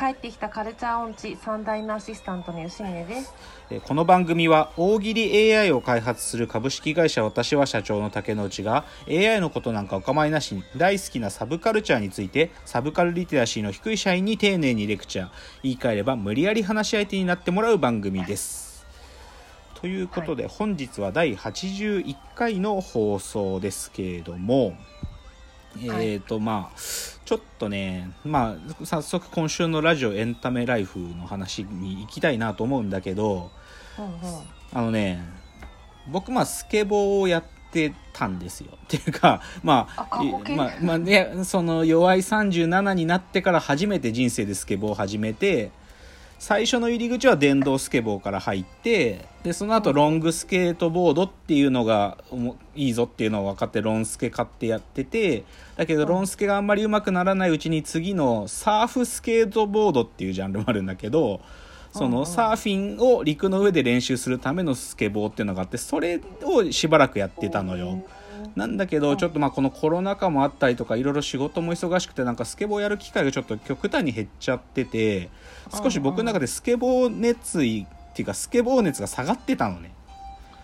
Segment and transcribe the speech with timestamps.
[0.00, 3.34] 帰ってきたカルチャー音痴三代のアシスタントの吉峰です。
[3.68, 15.28] えーこの番組は大喜利 AI を開発する株式会社私は社長の竹之内が AI のことなんかお構いなしに大好きなサブカルチャーについてサブカルリテラシーの低い社員に丁寧にレクチャー
[15.62, 18.86] 言い換えれば無理やり話し相手になってもらう番組です。
[19.74, 24.76] ということで、本日は第81回の放送ですけれども
[25.78, 26.78] えっ、とまあ
[27.30, 33.52] ちょっとねまあ早速今週のラジオエンタメライフの話に行きたいなと思うんだけど
[33.96, 34.08] うんう。
[34.08, 34.12] ん
[34.72, 35.22] あのね
[36.10, 38.72] 僕まあスケボーをやってたんですよ。
[38.74, 40.20] っていうかまあ
[40.56, 45.70] まあまあねその弱い37になってから初めて人生でスケボーを始めて
[46.40, 52.16] 最初の入り口は電動スケボーから入ってでその後ロングスケートボードっていうのが
[52.74, 55.44] いいぞっていうのを分かってロンスケ買ってやってて
[55.76, 61.42] だけどロンスケがあんまり上手くならないうちに次のサーフスケートボードっていうジャンルもあるんだけど
[61.92, 68.02] そのサーフィンを陸の上で練習するためのスケボーっていうのがあってそれをしばらくやってたのよ。
[68.56, 75.30] なんだけどちょっとまあこのコロナ禍もあったりとかいろいろ仕事も忙しくてなんかスケボーやる機会がちょっと極端に減っちゃってて
[75.70, 79.92] 少し僕の中でスケボー熱意っていうかスケボー熱が下がってたのね。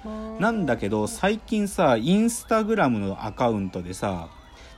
[0.05, 0.41] うん。
[0.41, 4.29] なんだけど最近さインスタグラムのアカウントでさ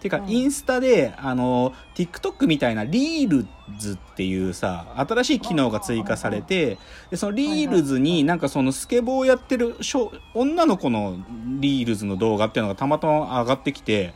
[0.00, 0.30] てかうん。
[0.30, 3.46] インスタであの TikTok みたいなリール
[3.78, 6.78] ズっていうさ新しい機能が追加されて
[7.10, 11.18] でそのリールズになんかそのスケボーやってる小女の子の
[11.60, 14.14] リールズの動画っていうのがたまたま上がってきて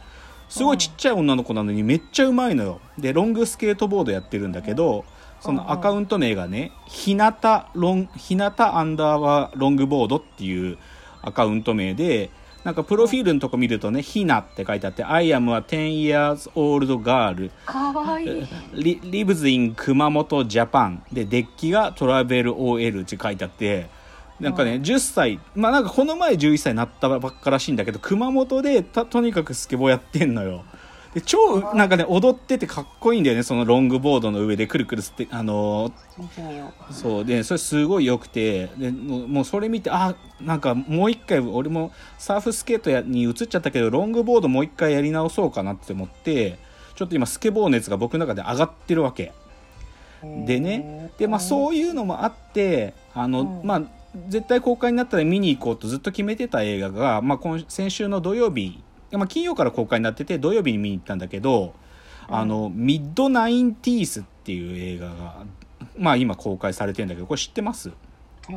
[0.48, 2.80] すごいちっちゃい女の子なのにめっちゃうまいのよ。
[2.98, 5.04] でロングスケートボードやってるんだけど
[5.40, 10.78] そのアカウント名がねひなたロンひなたアンダーバーロングボードっていう
[11.22, 12.30] アカウント名で
[12.64, 18.46] なんかプロフィールのとこ見るとね「ひな」って書いてあって「I am a 10 years old girl かわいい。
[18.72, 23.88] li- lives in 熊本ジャパン」でデッキがトラベル OL って書いてあって
[24.40, 24.82] なんかね、うん。
[24.82, 30.64] 10歳まあなんかこの前11歳になったばっからしいんだけど熊本でたとにかくスケボーやってんのよ
[31.14, 35.92] で超なんかね踊っててかっこいいんだよねそのロングボードの上でくるくるすってあのー
[36.90, 46.58] そうでそれすごい良くてでもうもうそれ見てあなんかもう一回俺もサーフスケートやに移っちゃったけどロングボードもう一回やり直そうかなって思って
[46.94, 49.32] ちょっと今スケボー熱が僕の中で上がってるわけ。
[50.22, 51.10] でね。
[51.18, 53.66] でまあそういうのもあってあの、うん。
[53.66, 53.82] まあ
[54.28, 61.74] 絶対公開になったら見に行こうとずっと決めてた映画が、まあ、今先週の土曜日、まあ、金曜から公開になってて土曜日に見に行ったんだけど
[62.28, 65.44] 「あのミッドナインティース」っていう映画が、
[65.98, 67.90] まあ、今公開されてるんだけどこれ知ってます？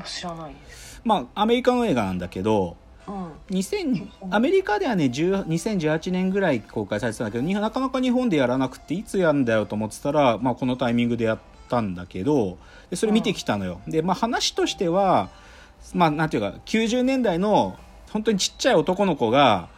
[0.06, 0.56] 知らない。
[1.04, 2.78] まあアメリカの映画なんだけど
[3.08, 3.32] うん。
[3.52, 11.40] 2000アメリカではね10 2018年ぐらい公開されてたんだけどになかなか日本でやらなくていつやるんだよと思ってたら、まあ、このタイミングでやっ
[11.70, 12.58] たんだけど
[12.90, 15.30] でそれ見てきたのよ、で、まあ、話としては、
[15.94, 17.78] まあ、なんていうか90年代の
[18.12, 19.70] 本当にちっちゃい男の子が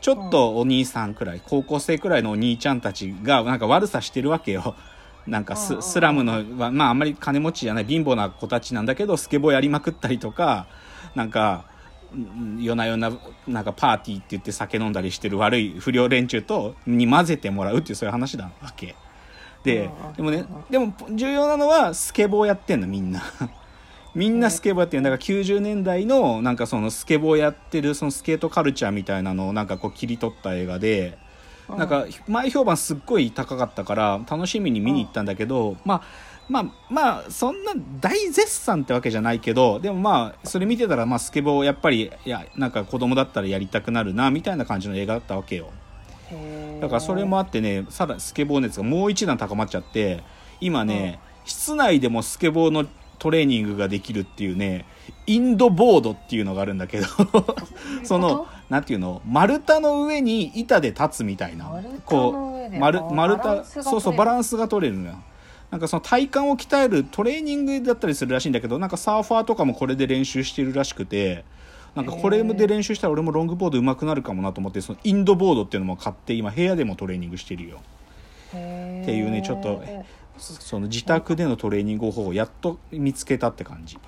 [0.00, 4.74] ちょっとお兄さんくらい高校生くらいのお兄ちゃんたちがなんか悪さしてるわけよ。
[5.26, 10.66] なんかススラムのはまああんまり金持ちじゃない貧乏な子たちなんだけどスケボーやりまくったりとか
[11.16, 11.64] なんか
[12.14, 13.10] うん夜な夜な
[13.48, 18.94] なんかパーティーって言って酒飲んだりしてる悪い不良連中とに混ぜてもらうっていうそういう話なわけ。
[19.64, 20.12] でうん。
[20.12, 23.20] でもねでも重要なのはスケボーやってんのみんな
[24.16, 25.02] みんなスケボーやってる。
[25.02, 31.18] だから90年代のなんかそのスケボーやってるそのスケートカルチャーみたいなのをなんかこう切り取った映画で
[31.68, 36.02] なんか前評判すっごい高かったから楽しみに見に行ったんだけど、まあ
[36.48, 45.70] まあまあそんな大絶賛ってわけじゃないけどでもまあそれ見てたらまあスケボーやっぱりいやなんか子供だったらやりたくなるなみたいな感じの映画だったわけよ。
[46.80, 50.22] だからそれもあってねさらスケボー熱がもう一段高まっちゃって
[50.60, 52.86] 今ね、室内でもスケボーの
[53.18, 54.84] トレーニングができるっていうね
[55.26, 57.06] インドボードっていうのがあるんだけど
[58.04, 59.22] そのなんていうの？
[59.26, 61.82] 丸太の上に板で立つみたいな。
[62.04, 65.14] こう丸あ丸太そうそうバランスが取れるのよ。
[65.70, 71.44] なんかその体幹を鍛えるトレーニングだったりするらしいんだけどなんかサーファーとかもこれで練習してるらしくて
[71.96, 77.80] なんかこれで練習したら俺もロングボード上手くなるかもなと思ってそのインドボードっていうのも買って今部屋でもトレーニングしてるよ。
[78.48, 79.82] っていうねちょっと
[80.38, 83.98] その自宅でのトレーニング方法をやっと見つけたって感じ。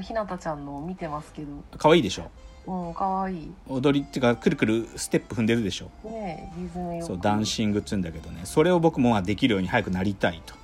[0.00, 1.48] ひなたちゃんの見てますけど。
[1.78, 2.30] 可愛いでしょ？
[2.66, 3.34] うん、かわい。
[3.34, 3.52] い。
[3.68, 5.90] 踊りっていうかくるくるステップ踏んでるでしょ？
[6.04, 7.06] ねえ、リズムよく。
[7.06, 8.40] そうダンシングっつうんだけどね。
[8.44, 10.54] それを僕もまあできるように早くなりたいと。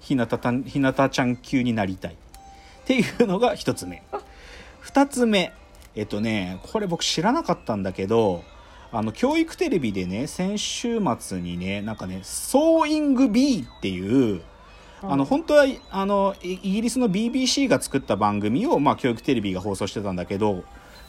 [0.00, 2.14] ひなたたんひなたちゃん級になりたい。
[2.14, 2.16] っ
[2.84, 4.02] ていうのが一つ目。
[4.80, 5.52] 二つ目。
[5.94, 8.42] えっとねこれ僕知らなかったんだけど
[8.94, 14.40] あの教育テレビでね先週末にねなんかね「ソーイング B」っていう
[15.02, 20.64] あの本当はあのイイギリスの BBC が作った番組を、まあ、教育テレビが放送してたんだけど、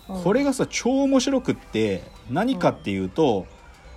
[0.08, 3.46] これがさ超面白くって何かっていうと、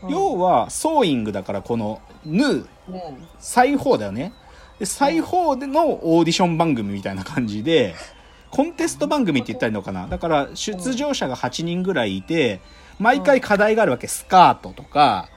[0.03, 0.11] うん。
[0.11, 4.33] 要はソーイングだからこの「ヌーね裁縫だよね。
[4.79, 7.97] で裁縫でのオーディション番組みたいな感じで
[8.51, 10.07] コンテスト番組って言ったらいいのかな？
[10.07, 12.61] だから出場者が8人ぐらいいて
[12.99, 14.07] 毎回課題があるわけ。
[14.07, 15.29] スカートとか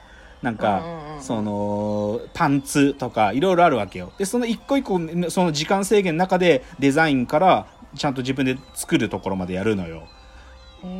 [0.42, 0.82] なんか
[1.20, 4.12] そのパンツとかいろいろあるわけよ。
[4.18, 5.00] でその一個一個
[5.30, 10.08] その時間制限の中でデザインからちゃんと自分で作るところまでやるのよ。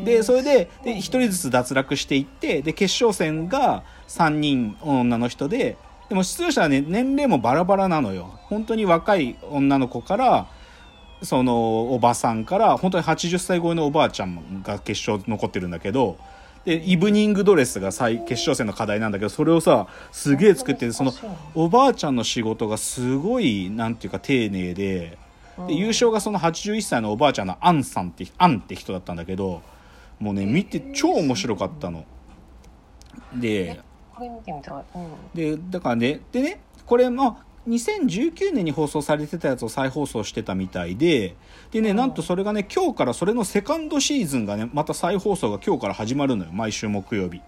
[0.05, 5.77] でそれでで1人ずつ脱落していってで決勝戦が3人女の人で
[6.09, 8.39] でも出場者はね年齢もバラバラなのよ。
[8.45, 10.47] 本当に若い女の子から
[11.23, 16.19] そのおばさんから本当に80歳超えのおばあちゃんが決勝残ってるんだけど
[16.65, 21.13] でイブニングドレスが最決勝戦の課題なんだけどそれをさすげえ作ってその
[21.55, 25.19] おばあちゃんの仕事がすごいなんていうか丁寧で
[25.67, 29.63] で優勝がその81歳のおばあちゃんのアンさんってアンって人だったんだけど
[30.19, 32.05] もうね見て超面白かったの。
[33.35, 33.81] で
[34.15, 34.85] これ見てみたい。
[34.95, 35.13] うん。
[35.35, 41.37] でだからねでねこれまあ2019年に放送されてたやつを再放送してたみたいで
[41.71, 46.51] でねなんとそれがね今日からそれのセカンドシーズンがねまた再放送が今日から始まるのよ。
[46.53, 47.41] 毎週木曜日。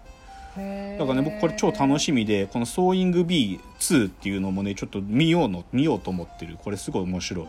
[0.97, 6.57] だからね僕これ超楽しみでこの「ソーイング B2」っていうのもねちょっと見ようの見ようと思ってる。
[6.63, 7.45] これすごい面白い。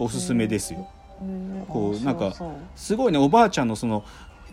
[0.00, 0.88] おすすめですよ。
[1.68, 2.04] こう。
[2.04, 2.34] なんか
[2.74, 4.04] すごいねおばあちゃんのその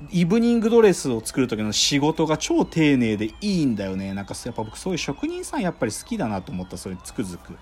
[0.09, 4.13] イブニングドレスを作る時の仕事が超丁寧でいいんだよね。
[4.13, 7.55] なんかやっぱ僕そういう職人さんやっぱり好きだなと思ったそれつくづくっ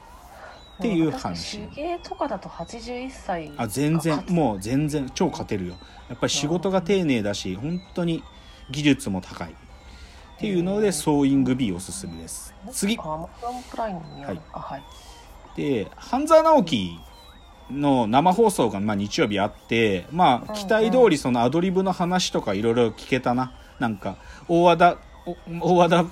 [0.82, 1.60] ていう話。
[1.70, 5.76] 手芸とかだと81歳あ全然うもう全然超勝てるよ。
[6.08, 8.24] やっぱり仕事が丁寧だし本当に
[8.72, 9.52] 技術も高い。
[9.52, 12.54] っていうのでソーイング B おすすめです。
[12.72, 12.96] 次。
[12.96, 13.28] は
[14.54, 14.84] はい。
[15.58, 17.00] で半沢直樹
[17.72, 23.54] の生放送がまあ日曜日あってまあ期待通りそのアドリブの話とかいろいろ聞けたな。
[23.80, 24.18] なんか
[24.48, 24.98] 大和田
[25.62, 26.06] お大和田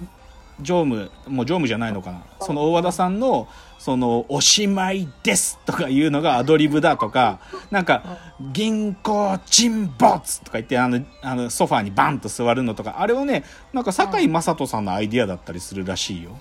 [0.62, 2.24] 常務もう常務じゃないのかな。
[2.42, 7.40] その大和田さんのその「おしまいです」とかいうのがアドリブだとか
[7.70, 8.18] なんか
[8.54, 12.96] 「銀行沈没」とか言ってあのあのソファーにバンと座るのとか。
[13.00, 13.44] あれをね
[13.74, 16.32] なんか堺雅人さんのアイディアだったりするらしいよ。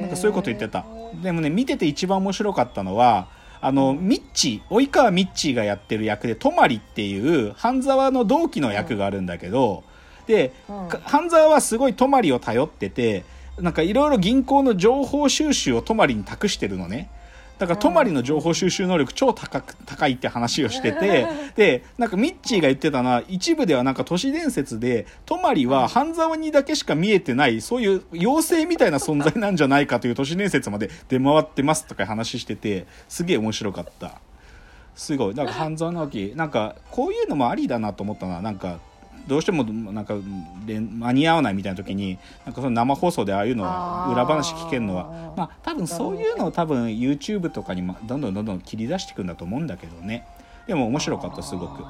[0.00, 0.84] なんかそういうこと言ってた。
[1.22, 3.26] でもね見てて一番面白かったのは
[3.62, 9.84] あのミッチー及川ミッチーがやってる役で泊っていう半沢の同期の役があるんだけど、
[10.26, 10.52] で、
[11.04, 13.24] 半沢はすごい泊を頼ってて
[13.58, 17.10] なんかいろいろ銀行の情報収集を泊に託してるのね
[17.60, 21.26] だから泊の情報収集能力超高く高いって話をしてて
[21.56, 34.22] でなんかミッチーが言ってたのは一部ではなんか都市伝説で泊は半沢にだけしか見えてないそういう妖精みたいな存在なんじゃないかという都市伝説まで 出回ってますとか話しててすげえ面白かった。
[34.94, 35.34] すごい。
[35.34, 38.80] なんか半沢直樹なんかこういうのもありだなと思ったのはなんか
[39.30, 40.16] どうしてもなんか
[40.66, 50.26] で間に合わないみたいな時になんかその生放送でああいうのは裏話聞けるのはまあ多分そういうのを多分 YouTube とかにもどんどんどんどん切り出していくんだと思うんだけどね。
[50.66, 51.84] でも面白かったすごく。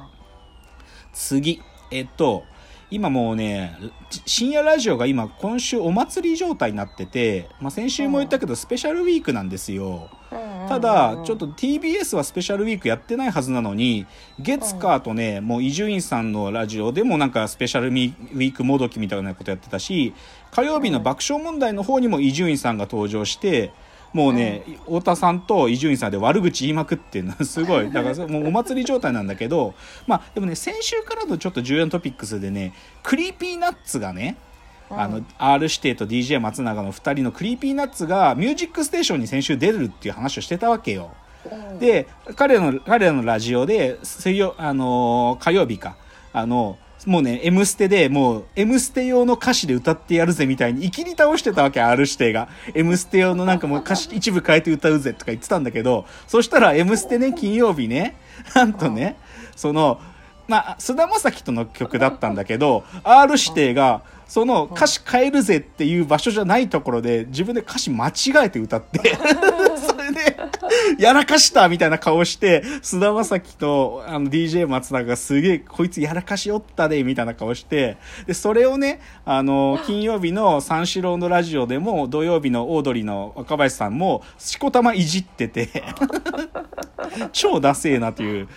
[1.13, 1.63] 次。
[1.89, 2.43] えっと
[2.91, 3.77] 今もうね
[4.09, 10.09] ち深夜ラジオが今今週お祭り状態になってて、まあ、先週も言ったけどスペシャルウィークなんですよ。
[10.67, 14.05] ただちょっと TBS はスペシャルウィークやってないはずなのに
[14.39, 20.13] 月火とねもう伊集院さんのラジオでもなんかスペシャルウィークもどきみたいなことやってたし
[20.51, 23.73] 火曜日の爆笑問題の方にも伊集院さんが登場して
[24.13, 27.45] もうね、太田さんと伊集院さんで悪口言いまくってるの。
[27.45, 27.91] すごい。
[27.91, 29.73] だからもうお祭り状態なんだけど
[30.07, 34.37] まあでもね先週からのちょっと重要なトピックスでねクリーピーナッツがね
[34.89, 41.11] あの R 指定と DJ 松永の2人の Creepy Nuts が「ミュージックステーション」に先週出るっていう話をしてたわけよ。
[41.79, 45.95] で彼らの彼らのラジオで水曜、あのー火曜日か
[46.33, 58.15] あのもうね「M ステ」でもう「M ステ」用の歌詞で歌ってやるぜみたいにいきり倒してたわけ R 指定が「M ステ」用のなんかもう歌詞一部変えて歌うぜとか言ってたんだけどそしたら「M ステね」金曜日ね
[58.53, 59.17] なんとね
[59.55, 59.99] その
[60.47, 64.01] まあ菅田将暉との曲だったんだけど R 指定が
[64.31, 69.17] その歌詞変えるぜっていう場所じゃないところで自分で歌詞間違えて歌って
[69.85, 70.37] それで
[70.97, 85.83] やらかしたみたいな顔して菅田将暉とあの DJ 松永がすげえこいつやらかしおったでみたいな顔してでそれをねあの金曜日の三四郎のラジオでも土曜日のオードリーの若林さんもしこたまいじってて
[87.33, 88.47] 超ダセえなという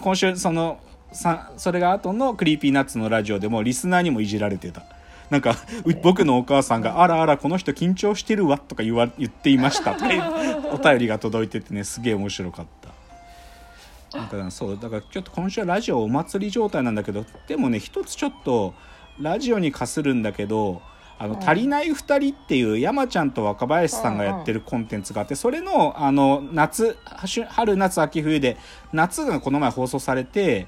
[0.00, 0.78] 今週その
[1.12, 4.84] さそれが後の Creepy Nuts のラジオでもリスナーにもいじられてた。
[5.30, 9.94] なんかう僕のお母さんが「あらあらこの人緊張してるわ」とか言わ言っていました。
[9.94, 10.08] とう
[10.74, 14.18] お便りが届いててねすげえ面白かった。
[14.18, 18.72] なんかそうだからちょっと今週はラジオお祭り状態なんだけどでもね一つちょっと
[19.20, 20.80] ラジオに課するんだけど
[21.18, 21.42] あの、うん。
[21.42, 28.56] 足りない2人っていう山ちゃんと若林さんがやってるコンテンツがあってそれのあの夏春春夏秋冬で
[28.92, 30.66] 夏がこの前放送されて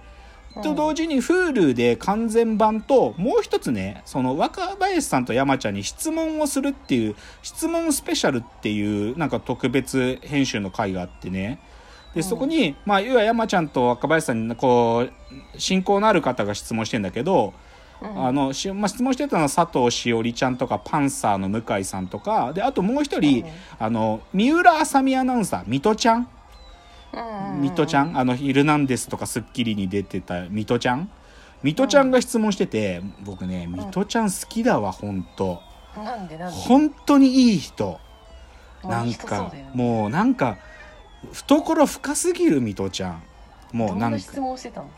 [0.62, 11.60] と同時に Hulu で完全版ともう一つねその若林さんと山ちゃんに質問をするっていう質問スペシャルっていうなんか特別編集の回があってね。
[12.14, 15.12] でそこに、まあ、要は山ちゃんと若林さんにこう
[15.56, 17.54] 親交のある方が質問してんだけど、
[18.02, 18.26] うん。
[18.26, 23.52] あのしまあ、質問してたのは佐藤しおりちゃんとかパンサーの向井さんとかであともう一人、うん。
[23.78, 26.28] あの三浦あさみアナウンサー水戸ちゃん
[27.12, 28.18] 水戸ちゃん？
[28.18, 31.10] あの「ヒルナンデス」とか『スッキリ』に出てた水戸ちゃん？
[31.62, 35.60] 水戸ちゃんが質問してて、僕ね水戸ちゃん好きだわ本当
[35.96, 36.56] なんでなんで？
[36.56, 37.98] 本当にいい人。
[38.84, 40.56] なんかもうなんか
[41.32, 43.22] 懐深すぎる水戸ちゃん。
[43.72, 44.88] もどなうんなんか質問してたの？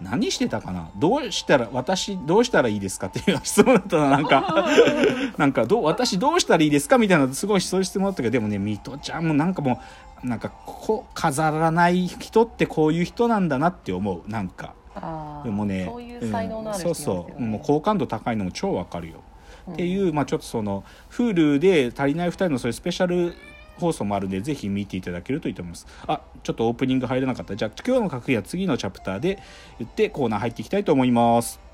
[0.00, 0.88] 何してたかな？
[0.96, 4.10] どうしたら私どうしたらいいですかっていう質問だったな。
[4.10, 4.66] なんか
[5.36, 9.80] なんかどう私どうしたらいいですかみたいなすごいそういう質問だったけどでもね水戸ちゃんもなんかも
[10.22, 14.30] うなんかこう飾らない人ってこういう人なんだなって思う。
[14.30, 14.74] なんか。
[15.44, 17.40] でもねそういう才能のある人うんそうそう。
[17.40, 19.14] もう好感度高いのも超わかるよ、
[19.68, 23.34] うんっていうまあちょっとその Hulu で足りない2人のそういうスペシャル
[23.78, 25.86] 放送もあるんでぜひ見ていただけるといいと思います。
[26.06, 27.56] あちょっとオープニング入らなかった。
[27.56, 29.38] じゃあ今日の格言は次のチャプターで
[29.78, 31.67] 言ってコーナー入っていきたいと思います。